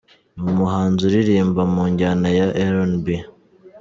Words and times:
Ni 0.35 0.43
umuhanzi 0.51 1.01
uririmba 1.07 1.61
mu 1.73 1.83
njyana 1.91 2.27
ya 2.37 2.47
RnB. 2.73 3.05